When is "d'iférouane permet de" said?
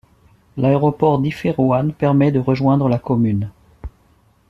1.19-2.39